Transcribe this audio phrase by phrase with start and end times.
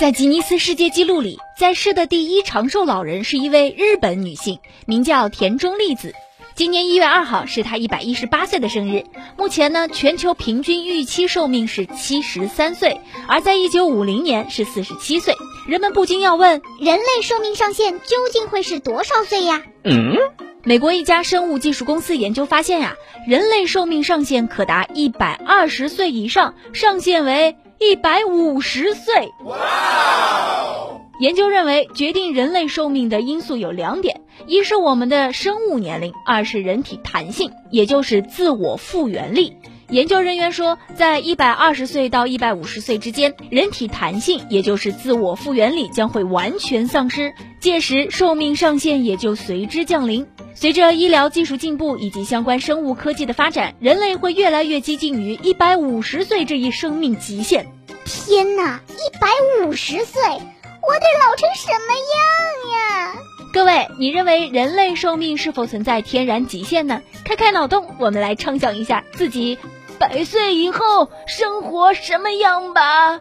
[0.00, 6.12] 在吉尼斯世界纪录里，在世的第一长寿老人是一位日本女性，名叫田中利子。
[6.54, 9.04] 今年一月二号是她一百一十八岁的生日。
[9.38, 15.34] 目前呢，全球平均预期寿命是七十三岁，而在一九五零年是四十七岁。
[15.68, 19.62] 人们不禁要问：人类寿命上限究竟会是多少岁呀？
[19.84, 20.16] 嗯，
[20.64, 22.94] 美国一家生物技术公司研究发现呀，
[23.26, 27.56] 人类寿命上限可达一百二十岁以上，上限为。
[27.80, 29.28] 一百五十岁。
[31.18, 39.56] 研究认为，决定人类寿命的因素有两点：一是我们的生物年龄，二是人体弹性，也就是自我复原力。
[39.88, 50.24] 研究人员说，在一百二十岁到一百五十岁之间，人体弹性，也就是自我复原力将会完全丧失，届时寿命上限也就随之降临。
[50.54, 57.66] 随着医疗技术进步以及相关生物科技的发展，人类会越来越接近于一百五十岁这一生命极限。
[58.04, 59.28] 天哪，一百
[59.64, 63.14] 五十岁，我得老成什么样呀？
[63.52, 67.02] 各位，你认为人类寿命是否存在天然极限呢？
[67.24, 69.58] 开开脑洞，我们来畅想一下自己
[69.98, 73.20] 百岁以后生活什么样吧。